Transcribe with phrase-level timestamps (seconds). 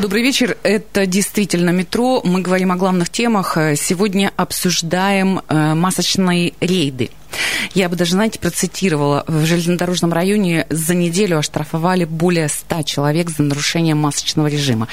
[0.00, 0.56] Добрый вечер.
[0.62, 2.22] Это действительно метро.
[2.24, 3.58] Мы говорим о главных темах.
[3.76, 7.10] Сегодня обсуждаем э, масочные рейды.
[7.74, 9.24] Я бы даже, знаете, процитировала.
[9.26, 14.88] В железнодорожном районе за неделю оштрафовали более 100 человек за нарушение масочного режима.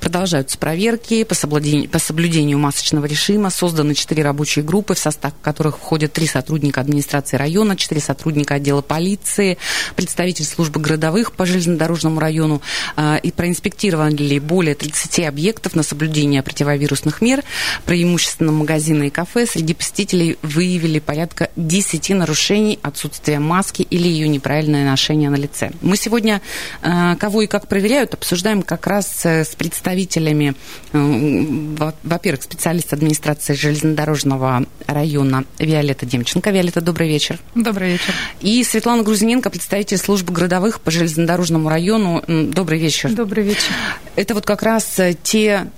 [0.00, 3.50] Продолжаются проверки по соблюдению, по соблюдению масочного режима.
[3.50, 8.82] Созданы 4 рабочие группы, в состав которых входят 3 сотрудника администрации района, 4 сотрудника отдела
[8.82, 9.58] полиции,
[9.96, 12.62] представитель службы городовых по железнодорожному району.
[12.96, 17.42] А, и проинспектировали более 30 объектов на соблюдение противовирусных мер.
[17.84, 19.46] Преимущественно магазины и кафе.
[19.46, 21.17] Среди посетителей выявили порядка
[21.56, 25.70] 10 нарушений отсутствия маски или ее неправильное ношение на лице.
[25.80, 26.40] Мы сегодня
[26.82, 30.54] э, кого и как проверяют, обсуждаем как раз э, с представителями,
[30.92, 36.50] э, во-первых, специалист администрации железнодорожного района Виолетта Демченко.
[36.50, 37.38] Виолетта, добрый вечер.
[37.54, 38.14] Добрый вечер.
[38.40, 42.22] И Светлана Грузиненко, представитель службы городовых по железнодорожному району.
[42.26, 43.12] Добрый вечер.
[43.12, 43.72] Добрый вечер.
[44.16, 45.68] Это вот как раз те,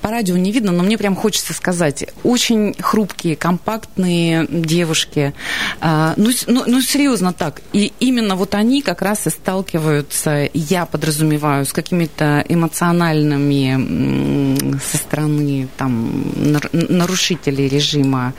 [0.00, 5.32] по радио не видно, но мне прям хочется сказать, очень хрупкие, компактные девушки.
[5.80, 7.62] А, ну, ну, ну, серьезно так.
[7.72, 15.68] И именно вот они как раз и сталкиваются, я подразумеваю, с какими-то эмоциональными со стороны
[15.76, 16.32] там,
[16.72, 18.34] нарушителей режима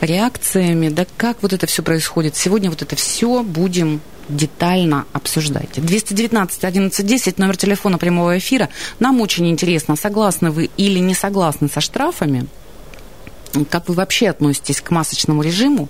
[0.00, 0.88] реакциями.
[0.88, 2.36] Да как вот это все происходит?
[2.36, 5.70] Сегодня вот это все будем детально обсуждать.
[5.76, 8.68] 219 1110 номер телефона прямого эфира.
[9.00, 12.46] Нам очень интересно, согласны вы или не согласны со штрафами
[13.70, 15.88] как вы вообще относитесь к масочному режиму.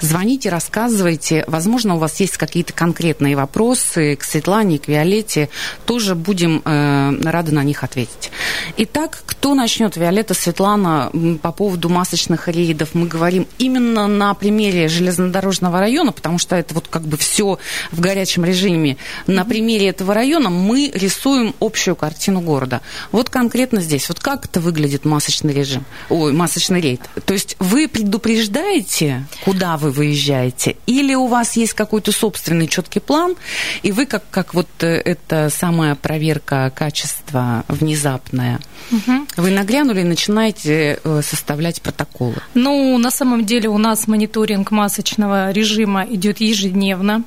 [0.00, 1.44] Звоните, рассказывайте.
[1.46, 5.48] Возможно, у вас есть какие-то конкретные вопросы к Светлане, к Виолетте.
[5.86, 8.30] Тоже будем э, рады на них ответить.
[8.76, 9.96] Итак, кто начнет?
[9.96, 11.10] Виолетта, Светлана,
[11.42, 12.90] по поводу масочных рейдов.
[12.94, 17.58] Мы говорим именно на примере железнодорожного района, потому что это вот как бы все
[17.92, 18.96] в горячем режиме.
[19.26, 22.80] На примере этого района мы рисуем общую картину города.
[23.12, 24.08] Вот конкретно здесь.
[24.08, 25.84] Вот как это выглядит масочный режим?
[26.08, 26.93] Ой, масочный рейд
[27.24, 33.36] то есть вы предупреждаете, куда вы выезжаете, или у вас есть какой-то собственный четкий план,
[33.82, 38.60] и вы как, как вот э, эта самая проверка качества внезапная,
[38.90, 39.26] угу.
[39.36, 42.36] вы наглянули и начинаете э, составлять протоколы?
[42.54, 47.22] Ну, на самом деле у нас мониторинг масочного режима идет ежедневно.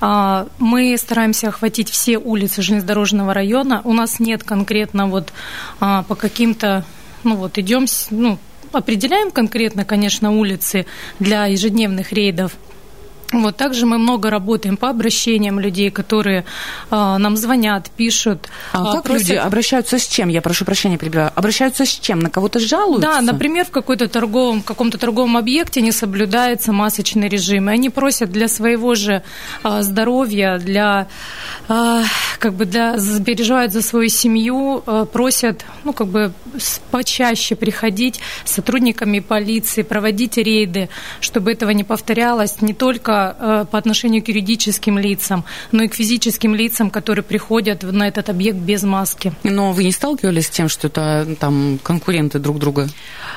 [0.00, 3.80] А, мы стараемся охватить все улицы железнодорожного района.
[3.84, 5.32] У нас нет конкретно вот
[5.80, 6.84] а, по каким-то
[7.24, 8.38] ну вот идем, ну,
[8.76, 10.86] определяем конкретно, конечно, улицы
[11.18, 12.52] для ежедневных рейдов.
[13.32, 16.44] Вот также мы много работаем по обращениям людей, которые
[16.90, 18.48] э, нам звонят, пишут.
[18.72, 19.28] А э, как просят...
[19.28, 20.28] люди обращаются с чем?
[20.28, 21.30] Я прошу прощения, перебиваю.
[21.34, 22.20] Обращаются с чем?
[22.20, 23.08] На кого-то жалуются?
[23.08, 28.30] Да, например, в какой-то торговом, каком-то торговом объекте не соблюдается масочный режим, и они просят
[28.30, 29.22] для своего же
[29.64, 31.08] э, здоровья, для
[31.68, 32.02] э,
[32.38, 36.32] как бы для переживают за свою семью, э, просят, ну как бы
[36.90, 40.88] почаще приходить с сотрудниками полиции, проводить рейды,
[41.20, 45.94] чтобы этого не повторялось не только Э, по отношению к юридическим лицам, но и к
[45.94, 49.32] физическим лицам, которые приходят на этот объект без маски.
[49.42, 52.88] Но вы не сталкивались с тем, что это там конкуренты друг друга?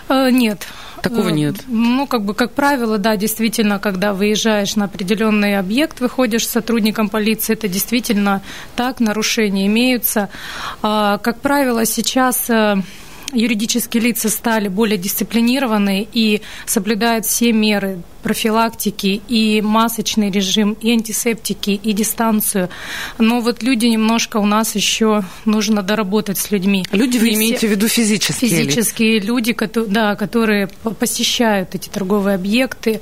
[0.09, 0.67] Э, нет.
[1.01, 1.55] Такого э, нет.
[1.67, 7.09] Ну, как бы, как правило, да, действительно, когда выезжаешь на определенный объект, выходишь с сотрудником
[7.09, 8.41] полиции, это действительно
[8.75, 10.29] так, нарушения имеются.
[10.81, 12.49] А, как правило, сейчас
[13.33, 21.69] юридические лица стали более дисциплинированы и соблюдают все меры профилактики, и масочный режим, и антисептики,
[21.69, 22.69] и дистанцию.
[23.19, 26.83] Но вот люди немножко у нас еще нужно доработать с людьми.
[26.91, 28.49] Люди вы имеете в виду физические?
[28.49, 30.69] Физические люди, которые, да, которые
[30.99, 33.01] посещают эти торговые объекты,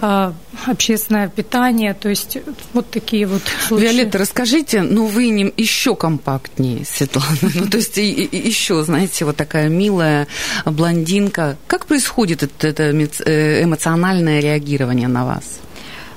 [0.00, 0.34] а,
[0.66, 2.38] общественное питание, то есть
[2.72, 3.84] вот такие вот случаи.
[3.84, 9.68] Виолетта, расскажите, ну вы не, еще компактнее, Светлана, ну то есть еще, знаете, вот такая
[9.68, 10.26] милая
[10.64, 11.56] блондинка.
[11.68, 14.63] Как происходит это э, эмоциональное реагирование?
[14.64, 15.60] Реагирование на вас?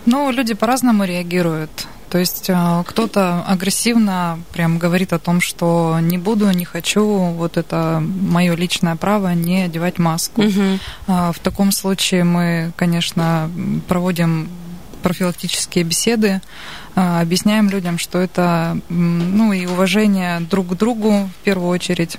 [0.06, 1.88] Ну, люди по-разному реагируют.
[2.10, 7.58] То есть э, кто-то агрессивно прям говорит о том, что не буду, не хочу, вот
[7.58, 10.42] это мое личное право не одевать маску.
[10.42, 10.80] Угу.
[11.08, 13.50] В таком случае мы, конечно,
[13.90, 14.48] проводим
[15.04, 16.42] профилактические беседы,
[16.96, 22.18] а, объясняем людям, что это ну и уважение друг к другу в первую очередь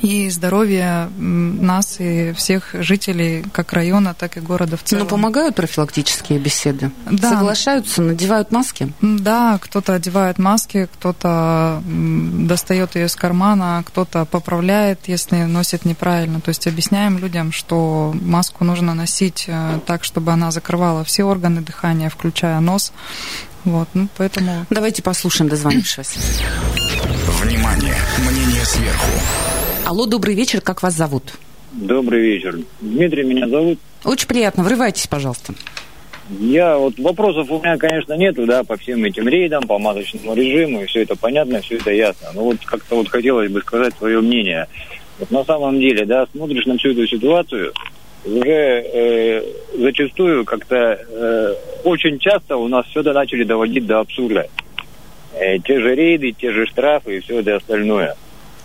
[0.00, 5.04] и здоровье нас и всех жителей как района, так и города в целом.
[5.04, 6.90] Но помогают профилактические беседы?
[7.10, 7.30] Да.
[7.30, 8.92] Соглашаются, надевают маски?
[9.00, 16.40] Да, кто-то одевает маски, кто-то достает ее из кармана, кто-то поправляет, если носит неправильно.
[16.40, 21.60] То есть объясняем людям, что маску нужно носить э, так, чтобы она закрывала все органы
[21.60, 22.92] дыхания, включая нос.
[23.64, 24.66] Вот, ну, поэтому...
[24.68, 26.18] Давайте послушаем дозвонившегося.
[27.42, 27.94] Внимание!
[28.18, 29.10] Мнение сверху.
[29.86, 31.34] Алло, добрый вечер, как вас зовут?
[31.72, 32.58] Добрый вечер.
[32.80, 33.78] Дмитрий меня зовут.
[34.04, 35.54] Очень приятно, врывайтесь, пожалуйста.
[36.30, 40.82] Я вот вопросов у меня, конечно, нету, да, по всем этим рейдам, по масочному режиму,
[40.82, 42.28] и все это понятно, все это ясно.
[42.34, 44.66] Но вот как-то вот хотелось бы сказать свое мнение.
[45.18, 47.72] Вот на самом деле, да, смотришь на всю эту ситуацию,
[48.24, 49.42] уже э,
[49.78, 54.46] зачастую как-то э, очень часто у нас все это начали доводить до абсурда.
[55.34, 58.16] Э, те же рейды, те же штрафы и все это остальное.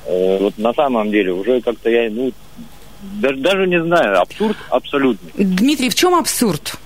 [0.09, 2.31] Э, вот на самом деле уже как-то я, ну,
[3.21, 5.31] даже, даже не знаю, абсурд абсолютный.
[5.37, 6.77] Дмитрий, в чем абсурд?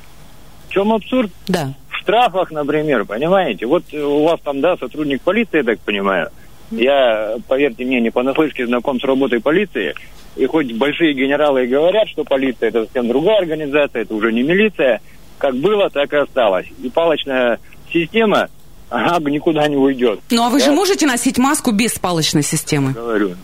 [0.67, 1.31] В чем абсурд?
[1.47, 1.73] Да.
[1.89, 3.65] В штрафах, например, понимаете?
[3.65, 6.31] Вот у вас там, да, сотрудник полиции, я так понимаю.
[6.71, 9.93] Я, поверьте мне, не понаслышке знаком с работой полиции.
[10.35, 14.43] И хоть большие генералы и говорят, что полиция это совсем другая организация, это уже не
[14.43, 14.99] милиция,
[15.37, 16.65] как было, так и осталось.
[16.83, 17.59] И палочная
[17.91, 18.49] система,
[18.93, 20.19] она никуда не уйдет.
[20.29, 22.91] Ну а вы Я же можете носить маску без палочной системы?
[22.93, 23.35] Говорю.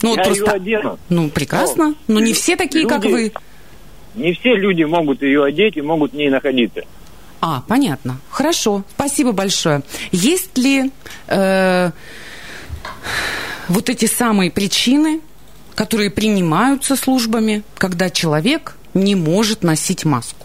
[0.00, 0.44] Ну вот Я просто.
[0.44, 0.98] ее одену.
[1.10, 1.94] Ну прекрасно.
[2.08, 3.32] Но не все такие, как люди- вы.
[4.14, 6.82] Не все люди могут ее одеть и могут в ней находиться.
[7.40, 8.18] А, понятно.
[8.30, 8.84] Хорошо.
[8.94, 9.82] Спасибо большое.
[10.12, 10.90] Есть ли
[11.26, 11.90] э,
[13.68, 15.20] вот эти самые причины,
[15.74, 20.43] которые принимаются службами, когда человек не может носить маску?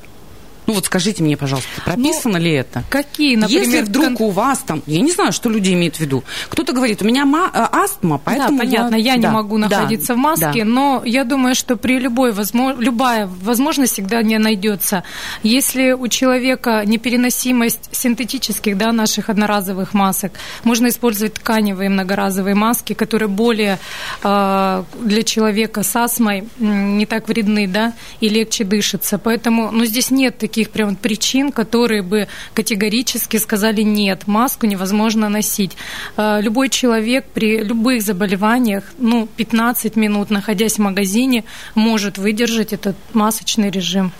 [0.70, 2.84] Ну вот скажите мне, пожалуйста, прописано ли это?
[2.92, 6.00] Какие, например, Если вдруг кон- у вас там, я не знаю, что люди имеют в
[6.00, 6.24] виду.
[6.48, 10.14] Кто-то говорит, у меня э, астма, поэтому да, понятно, я, не Да, могу да, находиться
[10.14, 10.66] в маске, да.
[10.66, 15.04] но я думаю, что при любой возможно, любая возможность всегда не найдется.
[15.42, 20.34] Если у человека непереносимость синтетических, да, наших одноразовых масок,
[20.64, 23.80] можно использовать тканевые многоразовые маски, которые более
[24.24, 29.18] э, для человека с астмой не так вредны, да, и легче дышится.
[29.18, 35.72] Поэтому, ну, здесь нет таких прям причин, которые бы категорически сказали нет, маску невозможно носить.
[36.18, 41.44] Э, Любой человек при любых заболеваниях, ну, 15 минут, находясь в магазине,
[41.76, 44.12] может выдержать этот масочный режим.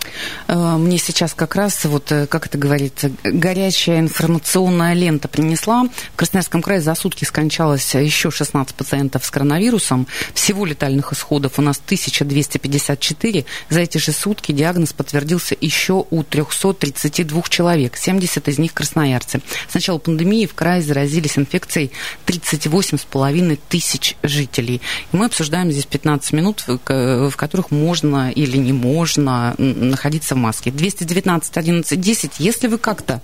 [0.48, 5.88] Э, Мне сейчас как раз, вот э, как это говорится, горячая информационная лента принесла.
[6.14, 10.06] В Красноярском крае за сутки скончалось еще 16 пациентов с коронавирусом.
[10.34, 13.44] Всего летальных исходов у нас 1254.
[13.68, 17.96] За эти же сутки диагноз подтвердился еще у 332 человек.
[17.96, 19.40] 70 из них красноярцы.
[19.68, 21.92] С начала пандемии в крае заразились инфекцией
[22.26, 24.80] 38,5 тысяч жителей.
[25.12, 30.70] И мы обсуждаем здесь 15 минут, в которых можно или не можно находиться в маске.
[30.70, 32.32] 219 11 10.
[32.38, 33.22] Если вы как-то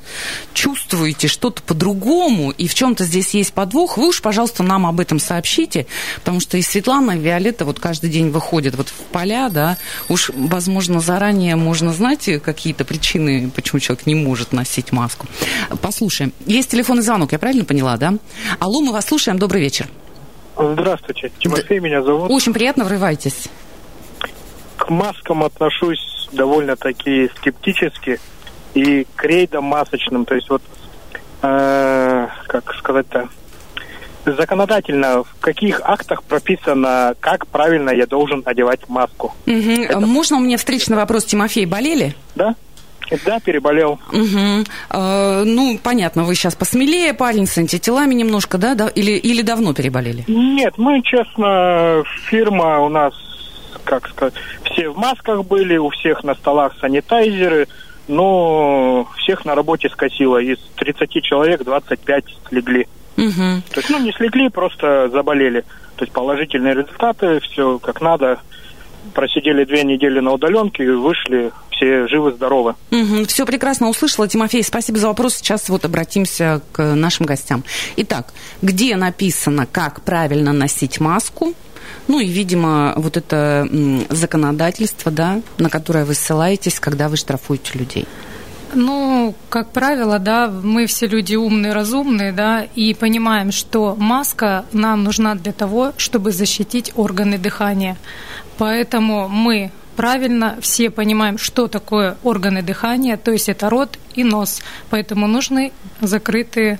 [0.52, 5.18] чувствуете что-то по-другому, и в чем-то здесь есть подвох, вы уж, пожалуйста, нам об этом
[5.18, 5.86] сообщите,
[6.16, 10.30] потому что и Светлана, и Виолетта вот каждый день выходят вот в поля, да, уж,
[10.34, 15.26] возможно, заранее можно знать э, какие-то причины, почему человек не может носить маску.
[15.82, 16.32] Послушаем.
[16.46, 18.14] Есть телефонный звонок, я правильно поняла, да?
[18.58, 19.86] Алло, мы вас слушаем, добрый вечер.
[20.56, 22.30] Здравствуйте, Тимофей меня зовут.
[22.30, 23.48] Очень приятно, врывайтесь.
[24.78, 28.18] К маскам отношусь довольно-таки скептически
[28.72, 30.24] и к рейдам масочным.
[30.24, 30.62] То есть вот,
[31.42, 33.28] э, как сказать-то,
[34.24, 39.34] законодательно в каких актах прописано, как правильно я должен одевать маску.
[39.44, 40.02] Мгм.
[40.06, 42.14] Можно у меня встречный вопрос, Тимофей, болели?
[42.34, 42.54] Да?
[43.24, 43.98] Да, переболел.
[44.12, 44.64] Угу.
[45.44, 48.74] ну, понятно, вы сейчас посмелее, парень, с антителами немножко, да?
[48.74, 48.88] да?
[48.88, 50.24] Или, или давно переболели?
[50.26, 53.14] Нет, мы, честно, фирма у нас,
[53.84, 54.34] как сказать,
[54.64, 57.68] все в масках были, у всех на столах санитайзеры,
[58.08, 60.38] но всех на работе скосило.
[60.38, 62.86] Из 30 человек 25 слегли.
[63.16, 63.62] Угу.
[63.72, 65.62] То есть, ну, не слегли, просто заболели.
[65.96, 68.40] То есть положительные результаты, все как надо.
[69.14, 72.74] Просидели две недели на удаленке и вышли все живы-здоровы.
[73.26, 74.64] Все прекрасно услышала, Тимофей.
[74.64, 75.36] Спасибо за вопрос.
[75.36, 77.64] Сейчас вот обратимся к нашим гостям.
[77.96, 81.54] Итак, где написано, как правильно носить маску?
[82.08, 83.68] Ну и, видимо, вот это
[84.10, 88.06] законодательство, да, на которое вы ссылаетесь, когда вы штрафуете людей.
[88.74, 95.04] Ну, как правило, да, мы все люди умные, разумные, да, и понимаем, что маска нам
[95.04, 97.96] нужна для того, чтобы защитить органы дыхания.
[98.58, 104.62] Поэтому мы правильно все понимаем, что такое органы дыхания, то есть это рот и нос.
[104.90, 106.78] Поэтому нужны закрытые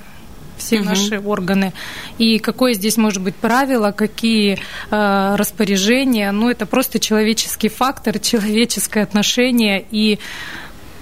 [0.56, 0.87] все угу.
[0.87, 1.73] наши органы.
[2.18, 4.58] И какое здесь может быть правило, какие
[4.90, 6.32] э, распоряжения.
[6.32, 9.85] Ну, это просто человеческий фактор, человеческое отношение.
[9.90, 10.18] И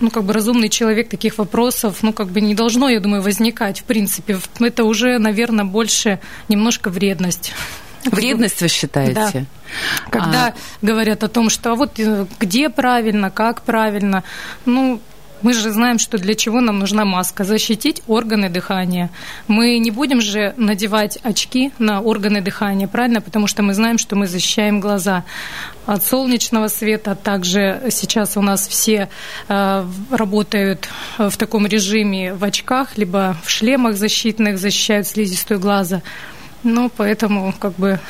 [0.01, 3.81] ну, как бы разумный человек таких вопросов, ну, как бы не должно, я думаю, возникать,
[3.81, 4.39] в принципе.
[4.61, 7.53] Это уже, наверное, больше немножко вредность.
[8.05, 9.15] Вредность вы считаете?
[9.15, 10.11] Да.
[10.11, 10.55] Когда а...
[10.83, 14.23] говорят о том, что а вот э, где правильно, как правильно,
[14.67, 15.01] ну,
[15.45, 17.45] мы же знаем, что для чего нам нужна маска.
[17.45, 19.11] Защитить органы дыхания.
[19.47, 23.21] Мы не будем же надевать очки на органы дыхания, правильно?
[23.21, 25.25] Потому что мы знаем, что мы защищаем глаза
[25.85, 27.15] от солнечного света.
[27.15, 29.11] Также сейчас у нас все
[29.49, 36.01] э, работают в таком режиме в очках, либо в шлемах защитных, защищают слизистую глаза.
[36.65, 38.01] Ну, поэтому как бы...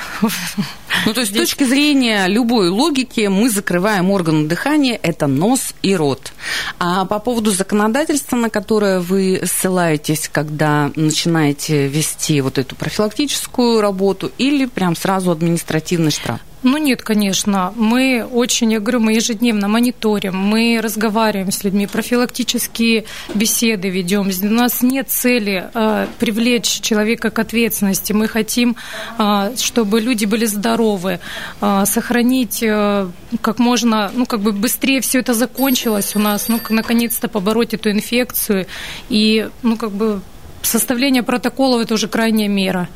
[1.07, 1.49] Ну, то есть Здесь...
[1.49, 6.33] с точки зрения любой логики мы закрываем органы дыхания, это нос и рот.
[6.79, 14.31] А по поводу законодательства, на которое вы ссылаетесь, когда начинаете вести вот эту профилактическую работу,
[14.39, 16.41] или прям сразу административный штраф?
[16.65, 17.75] Ну нет, конечно.
[17.77, 23.05] Мы очень, я говорю, мы ежедневно мониторим, мы разговариваем с людьми, профилактические
[23.35, 24.31] беседы ведем.
[24.43, 28.15] У нас нет цели э, привлечь человека к ответственности.
[28.15, 28.77] Мы хотим,
[29.19, 31.21] э, чтобы люди были здоровы,
[31.61, 33.09] э, сохранить э,
[33.43, 37.91] как можно, ну как бы быстрее все это закончилось у нас, ну наконец-то побороть эту
[37.91, 38.67] инфекцию
[39.11, 40.23] и, ну как бы
[40.63, 42.89] составление протоколов это уже крайняя мера.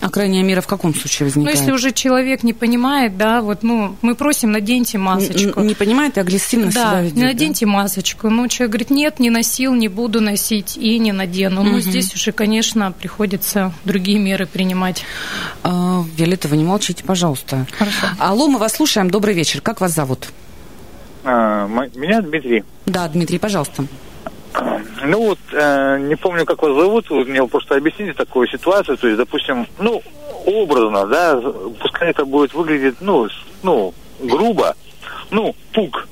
[0.00, 1.56] А крайняя мера в каком случае возникает?
[1.56, 5.60] Ну, если уже человек не понимает, да, вот, ну, мы просим, наденьте масочку.
[5.60, 7.72] Не, не понимает и агрессивно да, себя ведет, наденьте да?
[7.72, 8.28] масочку.
[8.28, 11.62] Ну, человек говорит, нет, не носил, не буду носить и не надену.
[11.62, 11.70] Угу.
[11.70, 15.04] Ну, здесь уже, конечно, приходится другие меры принимать.
[15.62, 17.66] А, Виолетта, вы не молчите, пожалуйста.
[17.78, 18.06] Хорошо.
[18.18, 19.10] Алло, мы вас слушаем.
[19.10, 19.60] Добрый вечер.
[19.60, 20.28] Как вас зовут?
[21.24, 22.64] А, меня Дмитрий.
[22.84, 23.86] Да, Дмитрий, пожалуйста.
[25.02, 29.06] Ну вот, э, не помню, как вас зовут, вы мне просто объясните такую ситуацию, то
[29.06, 30.02] есть, допустим, ну,
[30.46, 31.40] образно, да,
[31.80, 33.28] пускай это будет выглядеть, ну,
[33.62, 34.74] ну, грубо,
[35.30, 36.08] ну, пук,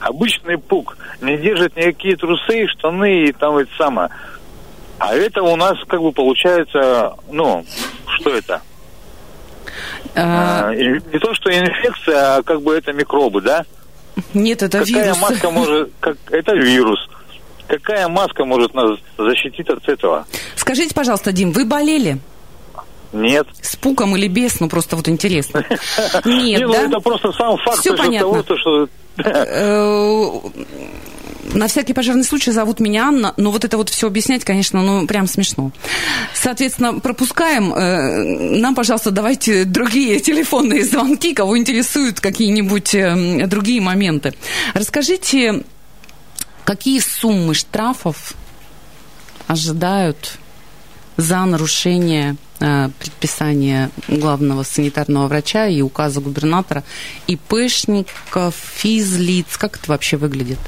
[0.00, 4.10] обычный пук, не держит никакие трусы, штаны и там это самое.
[4.98, 7.64] А это у нас как бы получается, ну,
[8.18, 8.62] что это?
[10.14, 10.74] А...
[10.74, 13.64] не, не то, что инфекция, а как бы это микробы, да?
[14.32, 15.18] Нет, это Какая вирус.
[15.18, 15.90] Какая маска может...
[16.00, 17.08] Как, это вирус.
[17.66, 20.26] Какая маска может нас защитить от этого?
[20.54, 22.18] Скажите, пожалуйста, Дим, вы болели?
[23.12, 23.46] Нет.
[23.60, 24.60] С пуком или без?
[24.60, 25.64] Ну, просто вот интересно.
[26.24, 26.82] Нет, ну, да?
[26.82, 28.42] это просто сам факт Все понятно.
[28.42, 28.88] того, что...
[29.24, 30.30] Э,
[31.54, 35.06] на всякий пожарный случай зовут меня Анна, но вот это вот все объяснять, конечно, ну,
[35.06, 35.70] прям смешно.
[36.34, 37.72] Соответственно, пропускаем.
[37.72, 44.34] Э, нам, пожалуйста, давайте другие телефонные звонки, кого интересуют какие-нибудь э, другие моменты.
[44.74, 45.62] Расскажите,
[46.66, 48.34] Какие суммы штрафов
[49.46, 50.32] ожидают
[51.16, 56.82] за нарушение э, предписания главного санитарного врача и указа губернатора
[57.28, 59.56] ИПшников, физлиц?
[59.56, 60.58] Как это вообще выглядит?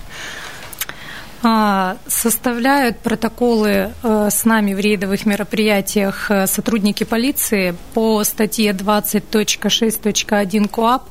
[1.42, 10.68] А, составляют протоколы э, с нами в рейдовых мероприятиях э, сотрудники полиции по статье 20.6.1
[10.68, 11.08] КОАП.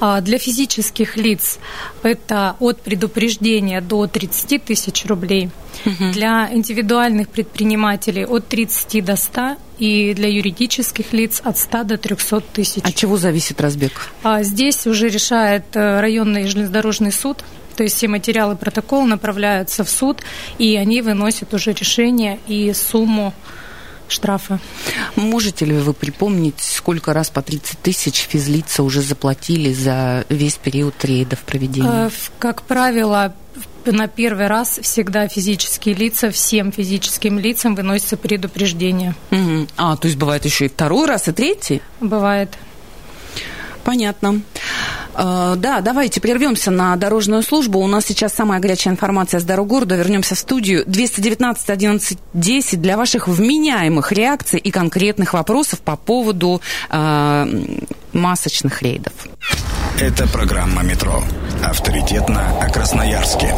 [0.00, 1.58] А, для физических лиц
[2.02, 5.50] это от предупреждения до 30 тысяч рублей.
[5.84, 6.12] Угу.
[6.12, 12.40] Для индивидуальных предпринимателей от 30 до 100 и для юридических лиц от 100 до 300
[12.52, 12.82] тысяч.
[12.82, 14.10] От чего зависит разбег?
[14.22, 17.44] А здесь уже решает э, районный железнодорожный суд
[17.80, 20.18] то есть все материалы протокола направляются в суд,
[20.58, 23.32] и они выносят уже решение и сумму
[24.06, 24.60] штрафа.
[25.16, 31.02] Можете ли вы припомнить, сколько раз по 30 тысяч физлица уже заплатили за весь период
[31.06, 32.08] рейдов проведения?
[32.08, 33.32] Э, как правило,
[33.86, 39.14] на первый раз всегда физические лица, всем физическим лицам выносится предупреждение.
[39.30, 39.68] Угу.
[39.78, 41.80] А, то есть бывает еще и второй раз, и третий?
[41.98, 42.58] Бывает.
[43.84, 44.42] Понятно.
[45.14, 47.78] Э, да, давайте прервемся на дорожную службу.
[47.80, 49.96] У нас сейчас самая горячая информация с дорог города.
[49.96, 50.84] Вернемся в студию.
[50.86, 57.46] 219 11 10 для ваших вменяемых реакций и конкретных вопросов по поводу э,
[58.12, 59.12] масочных рейдов.
[60.00, 61.22] Это программа «Метро».
[61.62, 63.54] Авторитетно о Красноярске.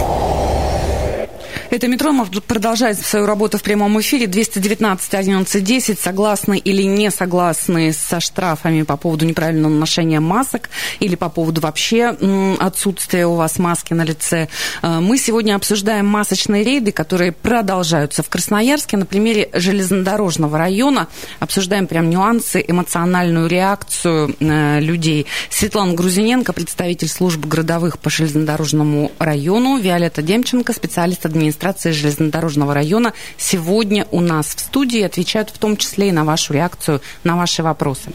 [1.73, 2.13] Это «Метро»
[2.47, 4.27] продолжает свою работу в прямом эфире.
[4.27, 5.99] 219 11 10.
[5.99, 10.69] Согласны или не согласны со штрафами по поводу неправильного ношения масок
[11.01, 12.15] или по поводу вообще
[12.61, 14.49] отсутствия у вас маски на лице.
[14.83, 18.99] Э, мы сегодня обсуждаем масочные рейды, которые продолжаются в Красноярске.
[18.99, 21.09] На примере железнодорожного района
[21.41, 25.25] обсуждаем прям нюансы, эмоциональную реакцию э, людей.
[25.49, 33.13] Светлана Грузиненко, представитель службы городовых по железнодорожному району, Виолетта Демченко, специалист администрации администрации железнодорожного района
[33.37, 37.63] сегодня у нас в студии, отвечают в том числе и на вашу реакцию, на ваши
[37.63, 38.11] вопросы.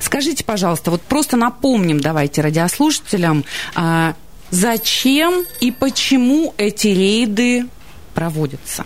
[0.00, 4.14] Скажите, пожалуйста, вот просто напомним давайте радиослушателям, а,
[4.50, 7.66] зачем и почему эти рейды
[8.14, 8.84] проводятся?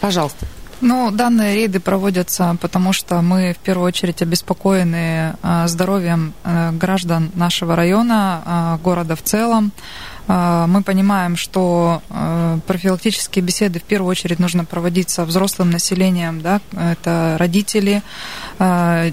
[0.00, 0.46] Пожалуйста.
[0.80, 7.30] Ну, данные рейды проводятся, потому что мы в первую очередь обеспокоены э, здоровьем э, граждан
[7.34, 9.72] нашего района, э, города в целом.
[10.28, 16.40] А, мы понимаем, что а, профилактические беседы в первую очередь нужно проводить со взрослым населением,
[16.40, 18.02] да, это родители
[18.58, 19.12] а,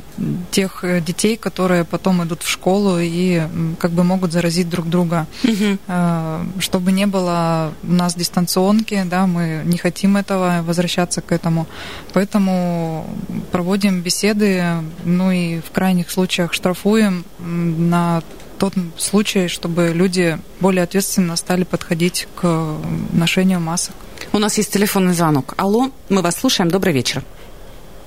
[0.51, 3.43] тех детей, которые потом идут в школу и
[3.79, 5.27] как бы могут заразить друг друга.
[5.43, 6.59] Угу.
[6.59, 11.67] Чтобы не было у нас дистанционки, да, мы не хотим этого, возвращаться к этому.
[12.13, 13.05] Поэтому
[13.51, 14.63] проводим беседы,
[15.03, 18.21] ну и в крайних случаях штрафуем на
[18.63, 22.77] тот случай, чтобы люди более ответственно стали подходить к
[23.11, 23.93] ношению масок.
[24.31, 25.53] У нас есть телефонный звонок.
[25.57, 26.71] Алло, мы вас слушаем.
[26.71, 27.23] Добрый вечер.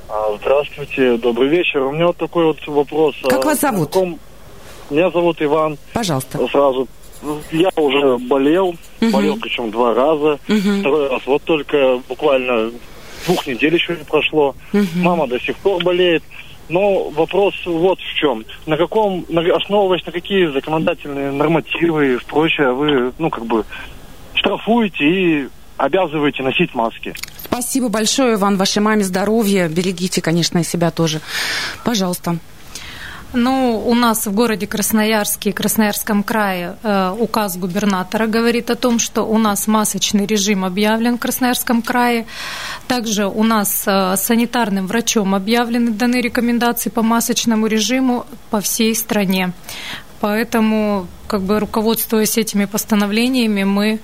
[0.09, 1.83] А, здравствуйте, добрый вечер.
[1.83, 3.17] У меня вот такой вот вопрос.
[3.29, 3.89] Как вас а, зовут?
[3.89, 4.19] Каком...
[4.89, 5.77] Меня зовут Иван.
[5.93, 6.39] Пожалуйста.
[6.49, 6.89] Сразу.
[7.53, 9.11] Я уже болел, угу.
[9.11, 10.39] болел причем два раза.
[10.49, 10.81] Угу.
[10.81, 11.21] Второй раз.
[11.27, 12.71] Вот только буквально
[13.27, 14.55] двух недель еще не прошло.
[14.73, 14.87] Угу.
[15.03, 16.23] Мама до сих пор болеет.
[16.69, 18.45] Но вопрос вот в чем.
[18.67, 23.65] На каком, на, основываясь на какие законодательные нормативы и прочее, вы, ну, как бы,
[24.35, 27.15] штрафуете и обязываете носить маски.
[27.39, 28.57] Спасибо большое, Иван.
[28.57, 29.69] Вашей маме здоровья.
[29.69, 31.21] Берегите, конечно, и себя тоже.
[31.85, 32.39] Пожалуйста.
[33.33, 38.99] Ну, у нас в городе Красноярске и Красноярском крае э, указ губернатора говорит о том,
[38.99, 42.27] что у нас масочный режим объявлен в Красноярском крае.
[42.87, 49.53] Также у нас э, санитарным врачом объявлены даны рекомендации по масочному режиму по всей стране.
[50.21, 53.99] Поэтому, как бы руководствуясь этими постановлениями, мы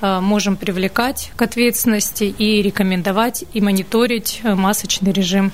[0.00, 5.52] э, можем привлекать к ответственности и рекомендовать и мониторить э, масочный режим.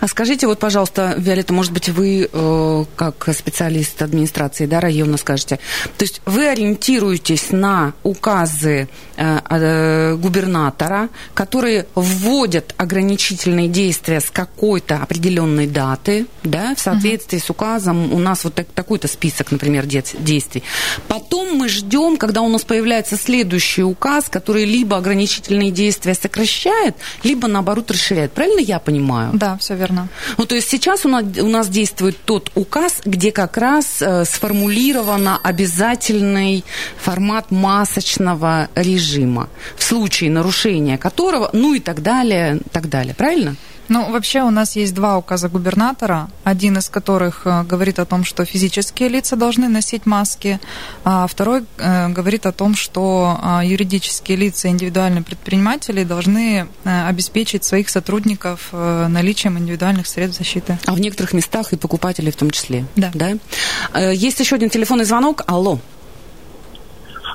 [0.00, 5.58] А скажите, вот, пожалуйста, Виолетта, может быть, вы, э, как специалист администрации да, района, скажете,
[5.96, 14.96] то есть вы ориентируетесь на указы э, э, губернатора, которые вводят ограничительные действия с какой-то
[14.96, 17.44] определенной даты, да, в соответствии угу.
[17.44, 20.62] с указом у нас вот так, такой-то список, например, действий.
[21.08, 27.48] Потом мы ждем, когда у нас появляется следующий указ, который либо ограничительные действия сокращает, либо,
[27.48, 28.32] наоборот, расширяет.
[28.32, 29.30] Правильно я понимаю?
[29.34, 30.08] Да, все верно.
[30.36, 34.24] Ну, то есть сейчас у нас, у нас действует тот указ, где как раз э,
[34.24, 36.64] сформулировано обязательный
[36.98, 43.14] формат масочного режима, в случае нарушения которого, ну и так далее, так далее.
[43.14, 43.56] Правильно?
[43.88, 48.24] Ну, вообще у нас есть два указа губернатора, один из которых э, говорит о том,
[48.24, 50.58] что физические лица должны носить маски,
[51.04, 57.08] а второй э, говорит о том, что а, юридические лица и индивидуальные предприниматели должны э,
[57.08, 60.78] обеспечить своих сотрудников наличием индивидуальных средств защиты.
[60.86, 62.86] А в некоторых местах и покупателей в том числе.
[62.96, 63.10] Да.
[63.14, 64.10] да?
[64.12, 65.42] Есть еще один телефонный звонок.
[65.46, 65.78] Алло.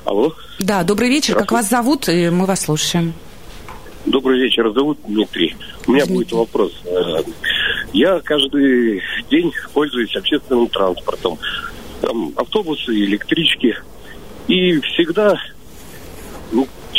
[0.06, 0.34] Алло.
[0.60, 1.36] Да, добрый вечер.
[1.36, 2.08] Как вас зовут?
[2.08, 3.14] Мы вас слушаем.
[4.06, 5.56] Добрый вечер, зовут Дмитрий.
[5.86, 6.72] У меня будет вопрос.
[6.86, 7.22] Э,
[7.92, 11.38] я каждый день пользуюсь общественным транспортом.
[12.02, 13.76] Там автобусы, электрички.
[14.48, 15.38] И всегда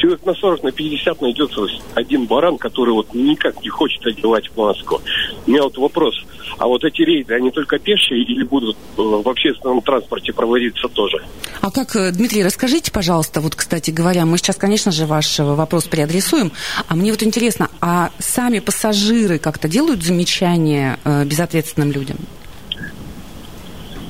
[0.00, 1.60] человек на 40, на 50 найдется
[1.94, 5.00] один баран, который вот никак не хочет одевать маску.
[5.46, 6.14] У меня вот вопрос.
[6.58, 11.18] А вот эти рейды, они только пешие или будут э, в общественном транспорте проводиться тоже?
[11.60, 15.84] А как, э, Дмитрий, расскажите, пожалуйста, вот, кстати говоря, мы сейчас, конечно же, ваш вопрос
[15.84, 16.52] переадресуем,
[16.88, 22.16] а мне вот интересно, а сами пассажиры как-то делают замечания э, безответственным людям?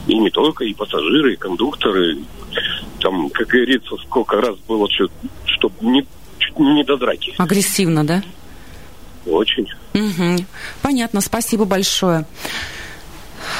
[0.07, 2.18] И не только, и пассажиры, и кондукторы.
[3.00, 4.88] Там, как говорится, сколько раз было,
[5.44, 6.06] чтобы не,
[6.58, 7.34] не до драки.
[7.38, 8.22] Агрессивно, да?
[9.26, 9.66] Очень.
[9.94, 10.44] Угу.
[10.82, 12.26] Понятно, спасибо большое.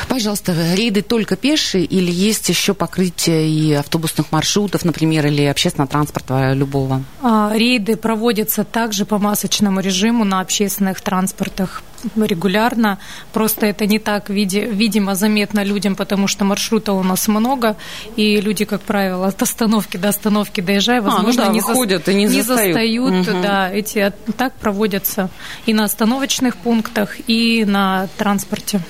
[0.09, 6.53] Пожалуйста, рейды только пешие или есть еще покрытие и автобусных маршрутов, например, или общественного транспорта
[6.53, 7.03] любого?
[7.23, 11.83] А, рейды проводятся также по масочному режиму на общественных транспортах
[12.17, 12.99] регулярно.
[13.33, 17.77] Просто это не так види, видимо заметно людям, потому что маршрута у нас много,
[18.17, 22.07] и люди, как правило, от остановки до остановки доезжая, возможно, а, ну да, не, выходят
[22.07, 22.75] за, и не, не застают.
[22.75, 23.29] застают.
[23.29, 23.43] Угу.
[23.43, 25.31] Да, эти так проводятся
[25.67, 28.81] и на остановочных пунктах, и на транспорте.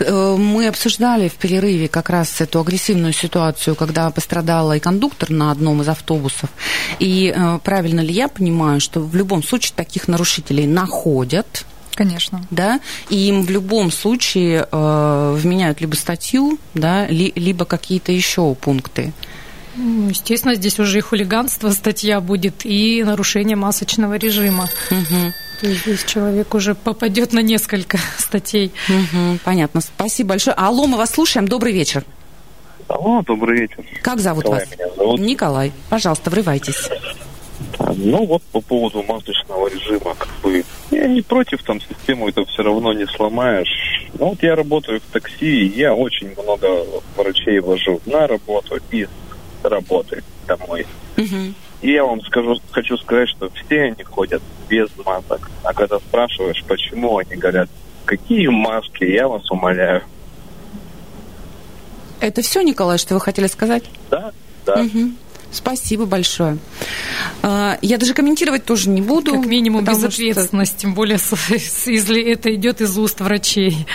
[0.00, 5.50] Э, мы обсуждали в перерыве как раз эту агрессивную ситуацию, когда пострадала и кондуктор на
[5.50, 6.50] одном из автобусов.
[6.98, 12.46] И э, правильно ли я понимаю, что в любом случае таких нарушителей находят, Конечно.
[12.50, 12.78] Да,
[13.10, 19.12] и им в любом случае э, вменяют либо статью, да, ли, либо какие-то еще пункты.
[19.74, 24.68] Ну, естественно, здесь уже и хулиганство статья будет, и нарушение масочного режима.
[24.92, 25.32] Угу.
[25.60, 28.72] То есть здесь человек уже попадет на несколько статей.
[28.88, 29.80] Угу, понятно.
[29.80, 30.54] Спасибо большое.
[30.54, 31.48] Алло, мы вас слушаем.
[31.48, 32.04] Добрый вечер.
[32.86, 33.84] Алло, добрый вечер.
[34.02, 34.78] Как зовут Николай вас?
[34.78, 35.20] Меня зовут.
[35.20, 35.72] Николай.
[35.90, 36.88] Пожалуйста, врывайтесь.
[37.96, 42.62] Ну вот по поводу масочного режима, как бы я не против, там систему это все
[42.62, 43.68] равно не сломаешь.
[44.18, 46.84] Но вот я работаю в такси, и я очень много
[47.16, 50.86] врачей вожу на работу и с работы домой.
[51.16, 51.54] Угу.
[51.80, 55.50] И я вам скажу, хочу сказать, что все они ходят без масок.
[55.62, 57.68] А когда спрашиваешь, почему, они говорят,
[58.04, 60.02] какие маски, я вас умоляю.
[62.20, 63.84] Это все, Николай, что вы хотели сказать?
[64.10, 64.32] Да,
[64.66, 64.82] да.
[64.82, 65.12] Угу.
[65.50, 66.58] Спасибо большое.
[67.42, 69.32] А, я даже комментировать тоже не буду.
[69.32, 70.80] Как минимум безответственность, что...
[70.82, 71.18] тем более,
[71.86, 73.86] если это идет из уст врачей.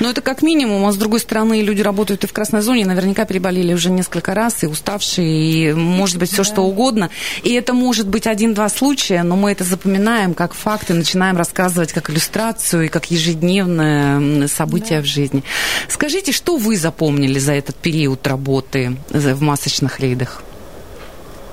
[0.00, 3.24] Но это как минимум, а с другой стороны, люди работают и в красной зоне, наверняка
[3.24, 6.44] переболели уже несколько раз, и уставшие, и может быть все да.
[6.44, 7.10] что угодно.
[7.42, 12.10] И это может быть один-два случая, но мы это запоминаем как факты, начинаем рассказывать как
[12.10, 15.04] иллюстрацию и как ежедневное событие да.
[15.04, 15.42] в жизни.
[15.88, 20.42] Скажите, что вы запомнили за этот период работы в масочных рейдах?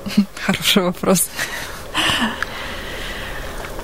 [0.45, 1.29] Хороший вопрос.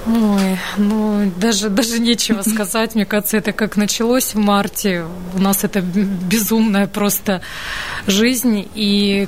[0.07, 2.95] Ой, ну даже, даже нечего сказать.
[2.95, 5.05] Мне кажется, это как началось в марте.
[5.35, 7.41] У нас это безумная просто
[8.07, 8.67] жизнь.
[8.73, 9.27] И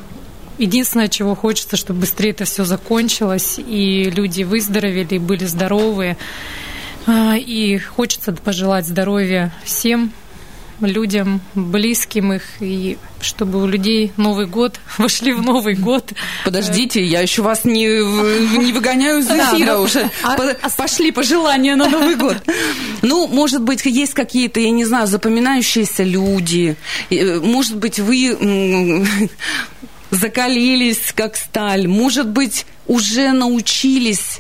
[0.58, 6.17] единственное, чего хочется, чтобы быстрее это все закончилось, и люди выздоровели, были здоровы.
[7.06, 10.12] А, и хочется пожелать здоровья всем
[10.81, 16.13] людям, близким их, и чтобы у людей Новый год, вошли в Новый год.
[16.45, 17.86] Подождите, я еще вас не,
[18.57, 20.09] не выгоняю из эфира уже.
[20.23, 20.38] А
[20.77, 22.38] пошли пожелания на Новый год.
[23.01, 26.77] Ну, может быть, есть какие-то, я не знаю, запоминающиеся люди.
[27.09, 29.05] Э, может быть, вы
[30.09, 31.88] закалились, как сталь.
[31.88, 34.39] Может быть, уже научились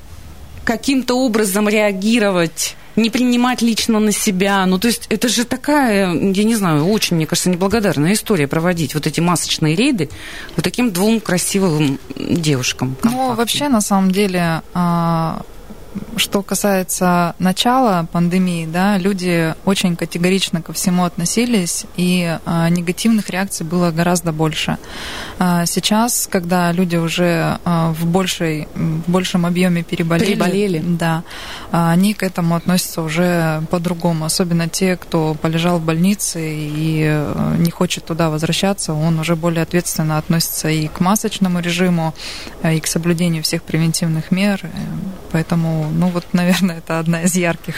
[0.63, 4.65] каким-то образом реагировать не принимать лично на себя.
[4.65, 8.93] Ну, то есть это же такая, я не знаю, очень, мне кажется, неблагодарная история проводить
[8.93, 10.09] вот эти масочные рейды
[10.55, 12.95] вот таким двум красивым девушкам.
[13.03, 15.41] Ну, вообще, на самом деле, а,
[16.17, 23.65] что касается начала пандемии, да, люди очень категорично ко всему относились, и а, негативных реакций
[23.65, 24.77] было гораздо больше.
[25.39, 30.81] А, сейчас, когда люди уже а, в, большей, в большем объеме переболели, переболели.
[30.83, 31.23] Да,
[31.71, 34.25] а, они к этому относятся уже по-другому.
[34.25, 39.63] Особенно те, кто полежал в больнице и а, не хочет туда возвращаться, он уже более
[39.63, 42.13] ответственно относится и к масочному режиму,
[42.63, 44.61] и к соблюдению всех превентивных мер.
[45.31, 47.75] Поэтому ну вот, наверное, это одна из ярких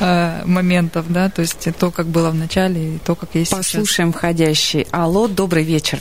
[0.00, 4.10] э, моментов, да, то есть то, как было в начале, и то, как есть Послушаем
[4.10, 4.18] сейчас.
[4.18, 4.86] входящий.
[4.90, 6.00] Алло, добрый вечер.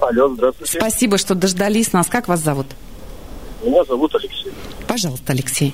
[0.00, 0.78] Алло, здравствуйте.
[0.78, 2.08] Спасибо, что дождались нас.
[2.08, 2.66] Как вас зовут?
[3.62, 4.52] Меня зовут Алексей.
[4.88, 5.72] Пожалуйста, Алексей.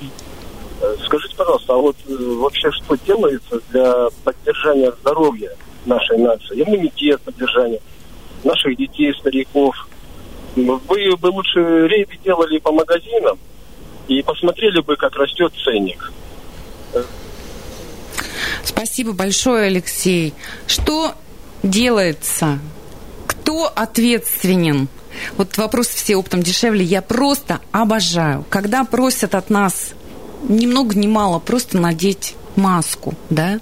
[0.81, 5.51] Э, скажите, пожалуйста, а вот э, вообще что делается для поддержания здоровья
[5.85, 7.79] нашей нации, иммунитет поддержания
[8.43, 9.75] наших детей, стариков?
[10.55, 13.37] Вы бы лучше рейды делали по магазинам,
[14.09, 16.11] и посмотрели бы, как растет ценник.
[18.63, 20.33] Спасибо большое, Алексей.
[20.67, 21.13] Что
[21.63, 22.59] делается?
[23.27, 24.87] Кто ответственен?
[25.37, 26.83] Вот вопрос все оптом дешевле.
[26.83, 29.93] Я просто обожаю, когда просят от нас
[30.47, 33.59] ни много ни мало просто надеть маску, да,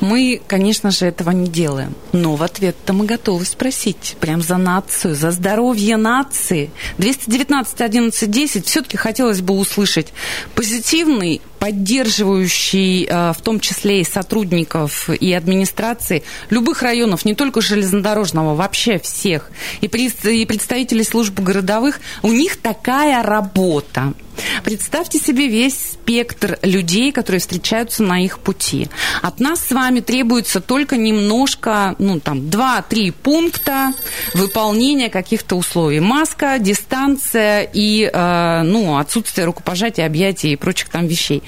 [0.00, 1.94] мы, конечно же, этого не делаем.
[2.12, 6.70] Но в ответ-то мы готовы спросить прям за нацию, за здоровье нации.
[6.98, 10.12] 219 11 10 все-таки хотелось бы услышать
[10.54, 18.54] позитивный поддерживающий э, в том числе и сотрудников и администрации любых районов, не только железнодорожного,
[18.54, 24.14] вообще всех, и представителей служб городовых, у них такая работа.
[24.62, 28.88] Представьте себе весь спектр людей, которые встречаются на их пути.
[29.22, 33.92] От нас с вами требуется только немножко, ну там, два-три пункта
[34.34, 36.00] выполнения каких-то условий.
[36.00, 41.42] Маска, дистанция и, э, ну, отсутствие рукопожатия, объятий и прочих там вещей.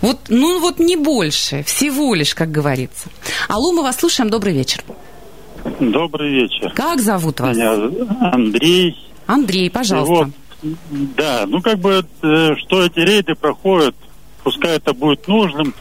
[0.00, 3.08] Вот, ну вот не больше, всего лишь, как говорится.
[3.48, 4.82] Алло, мы вас слушаем, добрый вечер.
[5.80, 6.72] Добрый вечер.
[6.74, 7.56] Как зовут вас?
[7.56, 8.96] Меня Андрей.
[9.26, 10.12] Андрей, пожалуйста.
[10.14, 10.28] Вот,
[11.16, 13.94] да, ну как бы, э, что эти рейды проходят,
[14.42, 15.74] пускай это будет нужным,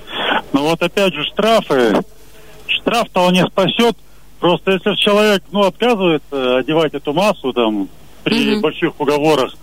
[0.54, 2.02] но вот опять же штрафы,
[2.68, 3.96] штраф-то он не спасет,
[4.40, 7.90] просто если человек, ну, отказывается одевать эту массу там
[8.24, 9.54] при mm больших уговорах,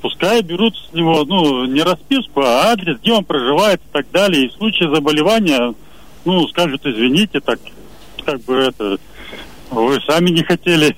[0.00, 4.44] пускай берут с него, ну, не расписку, а адрес, где он проживает и так далее.
[4.44, 5.74] И в случае заболевания,
[6.24, 7.58] ну, скажут, извините, так,
[8.24, 8.98] как бы это,
[9.70, 10.96] вы сами не хотели.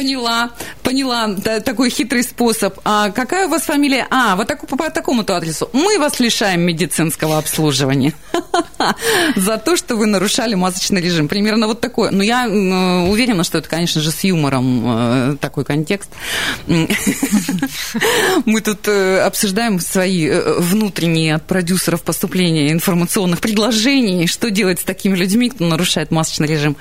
[0.00, 0.50] Поняла,
[0.82, 1.26] поняла.
[1.26, 2.80] Да, такой хитрый способ.
[2.84, 4.06] А какая у вас фамилия?
[4.08, 5.68] А, вот так, по такому-то адресу.
[5.74, 8.14] Мы вас лишаем медицинского обслуживания
[9.36, 11.28] за то, что вы нарушали масочный режим.
[11.28, 12.10] Примерно вот такое.
[12.12, 16.08] Но я уверена, что это, конечно же, с юмором э, такой контекст.
[16.66, 24.84] Мы тут э, обсуждаем свои э, внутренние от продюсеров поступления информационных предложений, что делать с
[24.84, 26.78] такими людьми, кто нарушает масочный режим.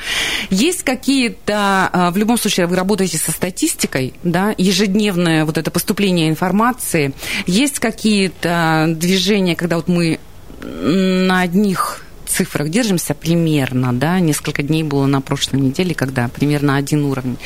[0.49, 6.29] Есть какие-то, а, в любом случае, вы работаете со статистикой, да, ежедневное вот это поступление
[6.29, 7.13] информации.
[7.45, 10.19] Есть какие-то движения, когда вот мы
[10.61, 17.05] на одних цифрах держимся примерно, да, несколько дней было на прошлой неделе, когда примерно один
[17.05, 17.37] уровень.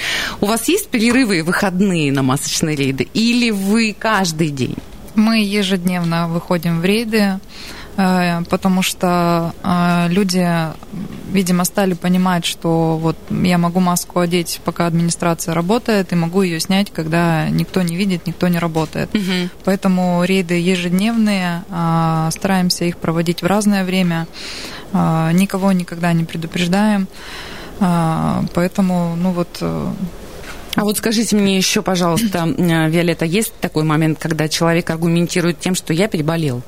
[0.42, 4.76] У вас есть перерывы и выходные на масочные рейды или вы каждый день?
[5.16, 7.40] Мы ежедневно выходим в рейды,
[7.96, 10.48] потому что э, люди,
[11.32, 16.60] видимо, стали понимать, что вот я могу маску одеть, пока администрация работает, и могу ее
[16.60, 19.14] снять, когда никто не видит, никто не работает.
[19.14, 19.50] Угу.
[19.64, 24.28] Поэтому рейды ежедневные, э, стараемся их проводить в разное время,
[24.94, 27.08] никого никогда не предупреждаем.
[27.80, 29.58] Поэтому, ну вот,
[30.76, 35.94] а вот скажите мне еще, пожалуйста, Виолетта, есть такой момент, когда человек аргументирует тем, что
[35.94, 36.62] я переболел?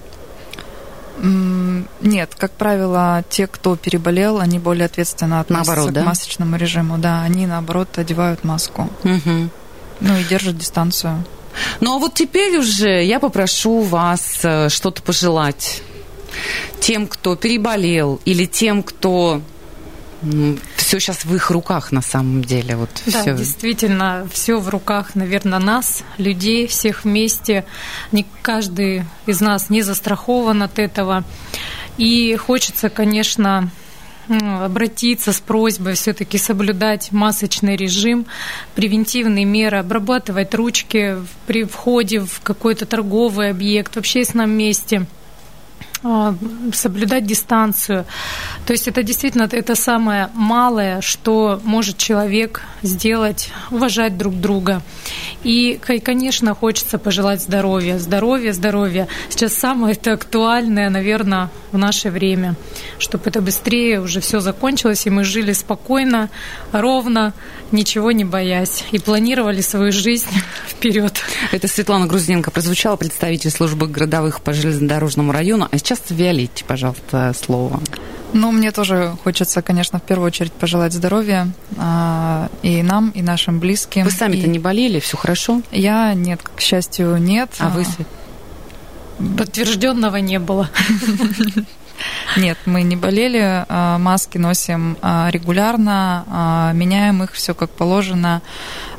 [1.21, 6.03] Нет, как правило, те, кто переболел, они более ответственно относятся наоборот, к да?
[6.03, 6.97] масочному режиму.
[6.97, 8.89] Да, они наоборот одевают маску.
[9.03, 9.49] Угу.
[10.01, 11.23] Ну и держат дистанцию.
[11.79, 15.81] Ну а вот теперь уже я попрошу вас э, что-то пожелать
[16.79, 19.41] тем, кто переболел, или тем, кто
[20.75, 22.75] все сейчас в их руках на самом деле.
[22.75, 23.35] Вот да, все.
[23.35, 27.65] действительно, все в руках, наверное, нас, людей, всех вместе.
[28.11, 31.23] Не каждый из нас не застрахован от этого.
[31.97, 33.69] И хочется, конечно,
[34.27, 38.25] обратиться с просьбой все-таки соблюдать масочный режим,
[38.73, 45.05] превентивные меры, обрабатывать ручки при входе в какой-то торговый объект, в общественном месте–
[46.73, 48.05] соблюдать дистанцию.
[48.65, 54.81] То есть это действительно это самое малое, что может человек сделать, уважать друг друга.
[55.43, 57.97] И, конечно, хочется пожелать здоровья.
[57.97, 59.07] Здоровья, здоровья.
[59.29, 62.55] Сейчас самое это актуальное, наверное, в наше время,
[62.99, 66.29] чтобы это быстрее уже все закончилось, и мы жили спокойно,
[66.71, 67.33] ровно,
[67.71, 70.29] ничего не боясь, и планировали свою жизнь
[70.75, 71.21] вперед.
[71.51, 75.67] Это Светлана Груздиненко прозвучала, представитель службы городовых по железнодорожному району.
[75.71, 77.81] А сейчас Виолетте, пожалуйста, слово.
[78.33, 83.59] Ну, мне тоже хочется, конечно, в первую очередь пожелать здоровья а, и нам, и нашим
[83.59, 84.03] близким.
[84.03, 84.49] Вы сами-то и...
[84.49, 85.61] не болели, все хорошо?
[85.71, 87.49] Я нет, к счастью, нет.
[87.59, 87.85] А вы?
[89.37, 90.69] Подтвержденного не было.
[92.35, 98.41] Нет, мы не болели, а, маски носим а, регулярно, меняем их все как положено.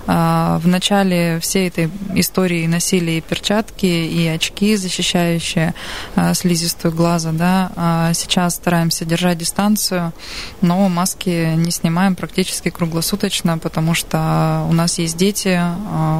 [0.07, 5.75] А, в начале всей этой истории носили и перчатки, и очки, защищающие
[6.15, 7.33] а, слизистую глаза.
[7.33, 7.73] Да?
[7.77, 10.13] А сейчас стараемся держать дистанцию,
[10.61, 15.61] но маски не снимаем практически круглосуточно, потому что у нас есть дети,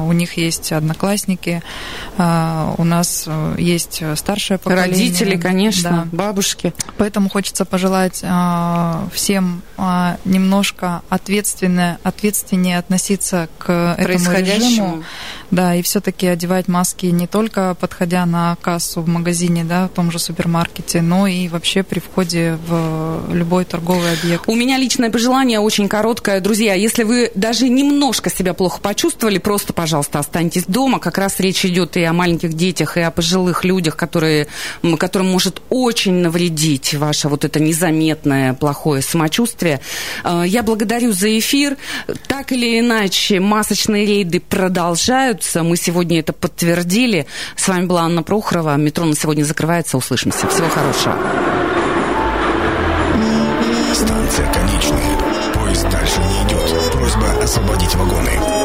[0.05, 1.63] у них есть одноклассники,
[2.17, 4.91] у нас есть старшее поколение.
[4.91, 6.17] Родители, конечно, да.
[6.17, 6.73] бабушки.
[6.97, 8.23] Поэтому хочется пожелать
[9.13, 9.61] всем
[10.25, 15.03] немножко ответственнее, ответственнее относиться к этому режиму.
[15.51, 20.11] Да, и все-таки одевать маски не только подходя на кассу в магазине, да, в том
[20.11, 24.43] же супермаркете, но и вообще при входе в любой торговый объект.
[24.47, 26.41] У меня личное пожелание очень короткое.
[26.41, 30.99] Друзья, если вы даже немножко себя плохо почувствовали, просто, пожалуйста, останьтесь дома.
[30.99, 34.47] Как раз речь идет и о маленьких детях, и о пожилых людях, которые,
[34.99, 39.79] которым может очень навредить ваше вот это незаметное плохое самочувствие.
[40.23, 41.77] Э, я благодарю за эфир.
[42.27, 44.39] Так или иначе, масочные рейды
[45.37, 45.63] продолжаются.
[45.63, 47.27] Мы сегодня это подтвердили.
[47.55, 48.75] С вами была Анна Прохорова.
[48.77, 49.97] Метро на сегодня закрывается.
[49.97, 50.47] Услышимся.
[50.47, 51.15] Всего хорошего.
[53.93, 55.17] Станция конечная.
[55.53, 56.91] Поезд дальше не идет.
[56.91, 58.56] Просьба освободить вагоны.